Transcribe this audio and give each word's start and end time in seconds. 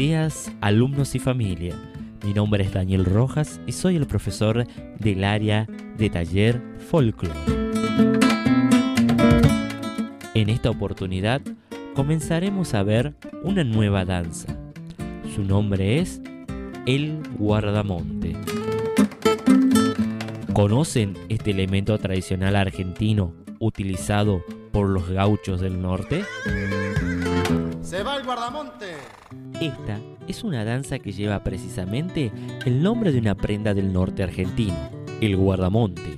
días, 0.00 0.50
alumnos 0.62 1.14
y 1.14 1.18
familia. 1.18 1.76
Mi 2.24 2.32
nombre 2.32 2.64
es 2.64 2.72
Daniel 2.72 3.04
Rojas 3.04 3.60
y 3.66 3.72
soy 3.72 3.96
el 3.96 4.06
profesor 4.06 4.66
del 4.98 5.24
área 5.24 5.66
de 5.98 6.08
taller 6.08 6.62
folclore. 6.88 7.38
En 10.32 10.48
esta 10.48 10.70
oportunidad 10.70 11.42
comenzaremos 11.94 12.72
a 12.72 12.82
ver 12.82 13.14
una 13.42 13.62
nueva 13.62 14.06
danza. 14.06 14.56
Su 15.34 15.44
nombre 15.44 15.98
es 15.98 16.22
el 16.86 17.22
guardamonte. 17.36 18.36
¿Conocen 20.54 21.12
este 21.28 21.50
elemento 21.50 21.98
tradicional 21.98 22.56
argentino 22.56 23.34
utilizado 23.58 24.42
por 24.72 24.88
los 24.88 25.10
gauchos 25.10 25.60
del 25.60 25.82
norte? 25.82 26.24
¡Se 27.82 28.02
va 28.02 28.16
el 28.16 28.24
guardamonte! 28.24 28.94
Esta 29.60 29.98
es 30.26 30.42
una 30.42 30.64
danza 30.64 30.98
que 30.98 31.12
lleva 31.12 31.44
precisamente 31.44 32.32
el 32.64 32.82
nombre 32.82 33.12
de 33.12 33.18
una 33.18 33.34
prenda 33.34 33.74
del 33.74 33.92
norte 33.92 34.22
argentino, 34.22 34.74
el 35.20 35.36
guardamonte. 35.36 36.16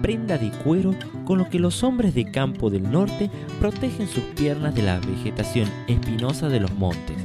Prenda 0.00 0.38
de 0.38 0.50
cuero 0.50 0.94
con 1.26 1.38
lo 1.38 1.50
que 1.50 1.58
los 1.58 1.82
hombres 1.82 2.14
de 2.14 2.30
campo 2.30 2.70
del 2.70 2.90
norte 2.90 3.30
protegen 3.60 4.08
sus 4.08 4.24
piernas 4.36 4.74
de 4.74 4.82
la 4.82 5.00
vegetación 5.00 5.68
espinosa 5.86 6.48
de 6.48 6.60
los 6.60 6.72
montes. 6.74 7.16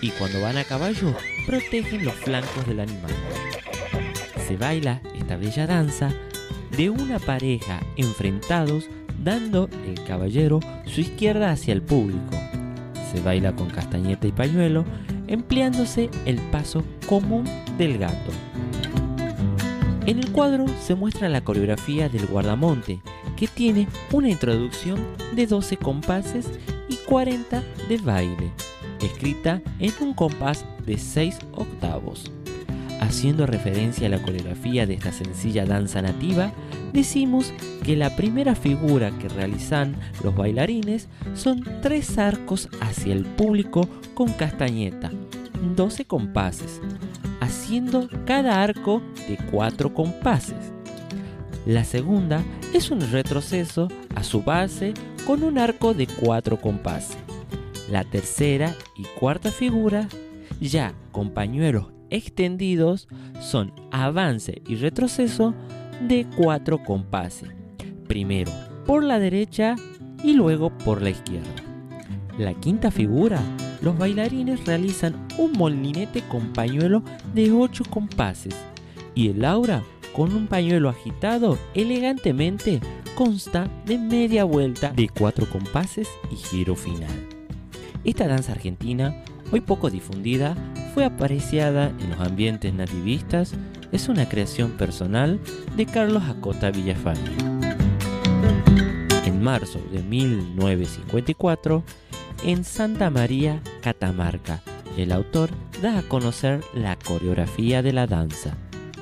Y 0.00 0.10
cuando 0.10 0.40
van 0.40 0.56
a 0.56 0.64
caballo, 0.64 1.14
protegen 1.46 2.02
los 2.02 2.14
flancos 2.14 2.66
del 2.66 2.80
animal. 2.80 3.12
Se 4.48 4.56
baila 4.56 5.02
esta 5.14 5.36
bella 5.36 5.66
danza 5.66 6.10
de 6.74 6.88
una 6.88 7.18
pareja 7.18 7.80
enfrentados 7.96 8.88
dando 9.22 9.68
el 9.86 10.02
caballero 10.04 10.60
su 10.86 11.02
izquierda 11.02 11.50
hacia 11.50 11.74
el 11.74 11.82
público. 11.82 12.45
Se 13.12 13.20
baila 13.20 13.54
con 13.54 13.68
castañeta 13.68 14.26
y 14.26 14.32
pañuelo, 14.32 14.84
empleándose 15.26 16.10
el 16.24 16.38
paso 16.50 16.84
común 17.08 17.44
del 17.78 17.98
gato. 17.98 18.32
En 20.06 20.18
el 20.18 20.30
cuadro 20.30 20.66
se 20.80 20.94
muestra 20.94 21.28
la 21.28 21.42
coreografía 21.42 22.08
del 22.08 22.26
guardamonte, 22.26 23.00
que 23.36 23.48
tiene 23.48 23.88
una 24.12 24.30
introducción 24.30 25.04
de 25.34 25.46
12 25.46 25.76
compases 25.76 26.48
y 26.88 26.96
40 27.08 27.62
de 27.88 27.96
baile, 27.98 28.52
escrita 29.00 29.60
en 29.80 29.92
un 30.00 30.14
compás 30.14 30.64
de 30.86 30.96
6 30.96 31.38
octavos. 31.52 32.30
Haciendo 33.16 33.46
referencia 33.46 34.08
a 34.08 34.10
la 34.10 34.18
coreografía 34.18 34.86
de 34.86 34.92
esta 34.92 35.10
sencilla 35.10 35.64
danza 35.64 36.02
nativa, 36.02 36.52
decimos 36.92 37.54
que 37.82 37.96
la 37.96 38.14
primera 38.14 38.54
figura 38.54 39.10
que 39.18 39.30
realizan 39.30 39.96
los 40.22 40.36
bailarines 40.36 41.08
son 41.32 41.64
tres 41.80 42.18
arcos 42.18 42.68
hacia 42.82 43.14
el 43.14 43.24
público 43.24 43.88
con 44.12 44.28
castañeta, 44.34 45.10
12 45.74 46.04
compases, 46.04 46.82
haciendo 47.40 48.06
cada 48.26 48.62
arco 48.62 49.00
de 49.26 49.38
4 49.50 49.94
compases. 49.94 50.74
La 51.64 51.84
segunda 51.84 52.44
es 52.74 52.90
un 52.90 53.00
retroceso 53.00 53.88
a 54.14 54.24
su 54.24 54.42
base 54.42 54.92
con 55.26 55.42
un 55.42 55.56
arco 55.56 55.94
de 55.94 56.06
4 56.06 56.60
compases. 56.60 57.16
La 57.90 58.04
tercera 58.04 58.74
y 58.94 59.04
cuarta 59.18 59.50
figura, 59.50 60.06
ya 60.60 60.92
con 61.12 61.30
pañuelos 61.30 61.95
extendidos 62.10 63.08
son 63.40 63.72
avance 63.90 64.62
y 64.66 64.76
retroceso 64.76 65.54
de 66.00 66.26
cuatro 66.36 66.82
compases, 66.82 67.50
primero 68.06 68.52
por 68.86 69.02
la 69.02 69.18
derecha 69.18 69.76
y 70.22 70.32
luego 70.34 70.70
por 70.70 71.02
la 71.02 71.10
izquierda. 71.10 71.48
La 72.38 72.54
quinta 72.54 72.90
figura, 72.90 73.40
los 73.80 73.96
bailarines 73.98 74.64
realizan 74.66 75.26
un 75.38 75.52
molinete 75.52 76.22
con 76.22 76.52
pañuelo 76.52 77.02
de 77.34 77.52
8 77.52 77.84
compases 77.90 78.54
y 79.14 79.28
el 79.28 79.44
aura 79.44 79.82
con 80.12 80.34
un 80.34 80.46
pañuelo 80.46 80.88
agitado 80.88 81.58
elegantemente 81.74 82.80
consta 83.14 83.68
de 83.86 83.98
media 83.98 84.44
vuelta 84.44 84.90
de 84.90 85.08
cuatro 85.08 85.48
compases 85.48 86.08
y 86.30 86.36
giro 86.36 86.74
final. 86.74 87.10
Esta 88.04 88.28
danza 88.28 88.52
argentina, 88.52 89.24
hoy 89.50 89.60
poco 89.60 89.90
difundida, 89.90 90.54
fue 90.96 91.04
apreciada 91.04 91.92
en 92.00 92.08
los 92.08 92.20
ambientes 92.20 92.72
nativistas, 92.72 93.52
es 93.92 94.08
una 94.08 94.26
creación 94.30 94.70
personal 94.78 95.38
de 95.76 95.84
Carlos 95.84 96.22
Acota 96.22 96.70
Villafañe. 96.70 97.36
En 99.26 99.42
marzo 99.42 99.78
de 99.92 100.02
1954, 100.02 101.84
en 102.44 102.64
Santa 102.64 103.10
María, 103.10 103.60
Catamarca, 103.82 104.62
el 104.96 105.12
autor 105.12 105.50
da 105.82 105.98
a 105.98 106.02
conocer 106.02 106.62
la 106.72 106.96
coreografía 106.96 107.82
de 107.82 107.92
la 107.92 108.06
danza. 108.06 108.56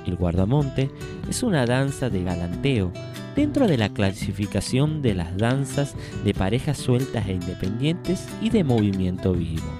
El 0.05 0.17
guardamonte 0.17 0.91
es 1.31 1.45
una 1.45 1.65
danza 1.65 2.11
de 2.11 2.25
galanteo 2.25 2.91
dentro 3.37 3.69
de 3.69 3.79
la 3.79 3.89
clasificación 3.89 5.01
de 5.01 5.15
las 5.15 5.39
danzas 5.39 5.95
de 6.25 6.35
parejas 6.35 6.77
sueltas 6.77 7.29
e 7.29 7.35
independientes 7.35 8.27
y 8.43 8.51
de 8.51 8.65
movimiento 8.65 9.33
vivo. 9.33 9.71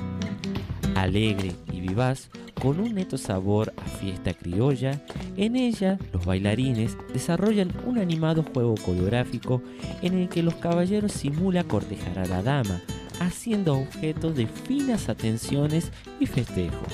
Alegre 0.95 1.64
vivaz 1.87 2.31
con 2.61 2.81
un 2.81 2.95
neto 2.95 3.19
sabor 3.19 3.73
a 3.77 3.83
fiesta 3.83 4.33
criolla. 4.33 5.03
En 5.37 5.57
ella, 5.57 5.99
los 6.13 6.25
bailarines 6.25 6.97
desarrollan 7.13 7.73
un 7.87 7.99
animado 7.99 8.43
juego 8.43 8.75
coreográfico 8.77 9.63
en 10.03 10.15
el 10.19 10.29
que 10.29 10.43
los 10.43 10.55
caballeros 10.55 11.13
simula 11.13 11.65
cortejar 11.65 12.19
a 12.19 12.27
la 12.27 12.43
dama, 12.43 12.81
haciendo 13.21 13.75
objeto 13.75 14.33
de 14.33 14.47
finas 14.47 15.09
atenciones 15.09 15.91
y 16.21 16.27
festejos. 16.27 16.93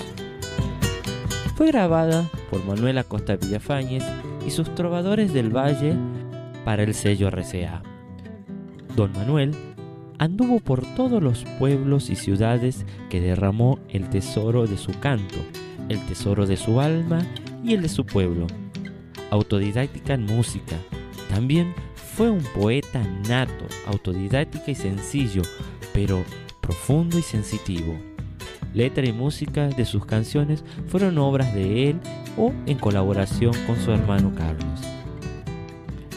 Fue 1.56 1.68
grabada 1.68 2.28
por 2.50 2.64
Manuel 2.64 2.98
Acosta 2.98 3.36
Villafañez 3.36 4.04
y 4.46 4.50
sus 4.50 4.74
trovadores 4.74 5.32
del 5.32 5.54
Valle 5.54 5.94
para 6.64 6.82
el 6.82 6.94
sello 6.94 7.30
RCA. 7.30 7.82
Don 8.96 9.12
Manuel 9.12 9.54
anduvo 10.20 10.60
por 10.60 10.84
todos 10.96 11.22
los 11.22 11.44
pueblos 11.58 12.10
y 12.10 12.14
ciudades 12.14 12.84
que 13.08 13.22
derramó 13.22 13.78
el 13.88 14.10
tesoro 14.10 14.66
de 14.66 14.76
su 14.76 14.92
canto, 15.00 15.38
el 15.88 15.98
tesoro 16.04 16.46
de 16.46 16.58
su 16.58 16.78
alma 16.78 17.26
y 17.64 17.72
el 17.72 17.80
de 17.80 17.88
su 17.88 18.04
pueblo. 18.04 18.46
Autodidáctica 19.30 20.12
en 20.12 20.26
música. 20.26 20.76
También 21.30 21.72
fue 21.94 22.28
un 22.28 22.42
poeta 22.54 23.02
nato, 23.30 23.64
autodidáctica 23.86 24.70
y 24.70 24.74
sencillo, 24.74 25.40
pero 25.94 26.22
profundo 26.60 27.18
y 27.18 27.22
sensitivo. 27.22 27.94
Letra 28.74 29.08
y 29.08 29.12
música 29.14 29.68
de 29.68 29.86
sus 29.86 30.04
canciones 30.04 30.64
fueron 30.88 31.16
obras 31.16 31.54
de 31.54 31.88
él 31.88 32.00
o 32.36 32.52
en 32.66 32.76
colaboración 32.76 33.54
con 33.66 33.76
su 33.80 33.90
hermano 33.90 34.34
Carlos. 34.36 34.80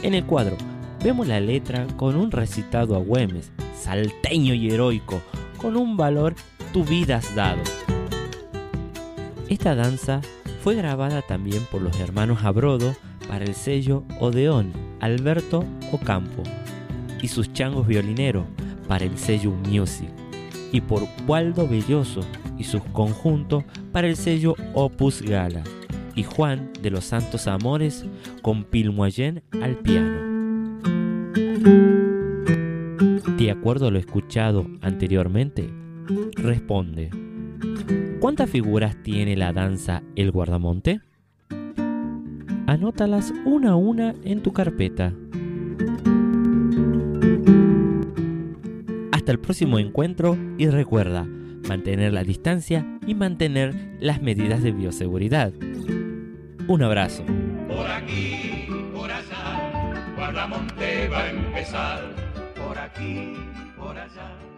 En 0.02 0.13
el 0.13 0.25
cuadro 0.25 0.58
vemos 1.02 1.25
la 1.25 1.40
letra 1.40 1.88
con 1.96 2.18
un 2.18 2.31
recitado 2.31 2.97
a 2.97 3.00
Güemes, 3.00 3.53
salteño 3.83 4.53
y 4.53 4.71
heroico, 4.71 5.21
con 5.57 5.75
un 5.75 5.97
valor 5.97 6.35
tu 6.71 6.83
vida 6.83 7.17
has 7.17 7.35
dado. 7.35 7.61
Esta 9.49 9.75
danza 9.75 10.21
fue 10.63 10.75
grabada 10.75 11.21
también 11.21 11.66
por 11.69 11.81
los 11.81 11.99
hermanos 11.99 12.44
Abrodo 12.44 12.95
para 13.27 13.45
el 13.45 13.53
sello 13.53 14.03
Odeón 14.19 14.71
Alberto 14.99 15.66
Ocampo 15.91 16.44
y 17.21 17.27
sus 17.27 17.51
changos 17.53 17.85
violineros 17.85 18.45
para 18.88 19.05
el 19.05 19.17
sello 19.17 19.51
Music 19.51 20.09
y 20.71 20.81
por 20.81 21.03
Waldo 21.27 21.67
Belloso 21.67 22.21
y 22.57 22.63
sus 22.63 22.81
conjuntos 22.94 23.63
para 23.91 24.07
el 24.07 24.15
sello 24.15 24.55
Opus 24.73 25.21
Gala 25.21 25.63
y 26.15 26.23
Juan 26.23 26.71
de 26.81 26.89
los 26.89 27.05
Santos 27.05 27.47
Amores 27.47 28.05
con 28.41 28.63
Pilmoyen 28.63 29.44
al 29.61 29.75
piano. 29.75 30.33
De 33.44 33.52
acuerdo 33.52 33.88
a 33.88 33.92
lo 33.92 34.00
escuchado 34.00 34.66
anteriormente, 34.80 35.69
responde, 36.38 37.10
¿cuántas 38.22 38.50
figuras 38.50 38.95
tiene 39.04 39.36
la 39.36 39.51
danza 39.51 40.01
El 40.16 40.31
Guardamonte? 40.31 41.01
Anótalas 42.68 43.34
una 43.44 43.72
a 43.72 43.75
una 43.75 44.16
en 44.24 44.44
tu 44.44 44.54
carpeta. 44.54 45.12
Hasta 49.12 49.34
el 49.34 49.40
próximo 49.40 49.78
encuentro 49.78 50.38
y 50.57 50.68
recuerda 50.68 51.28
mantener 51.68 52.13
la 52.13 52.24
distancia 52.24 52.98
y 53.06 53.13
mantener 53.13 53.98
las 54.00 54.22
medidas 54.22 54.63
de 54.63 54.72
bioseguridad. 54.72 55.51
Un 56.69 56.81
abrazo. 56.81 57.25
Por 57.68 57.92
aquí, 57.92 58.68
por 58.94 59.12
allá, 59.12 60.16
Guardamonte 60.16 61.10
va 61.10 61.24
a 61.24 61.30
empezar 61.30 62.23
aquí, 62.94 63.36
por 63.75 63.98
allá. 63.98 64.52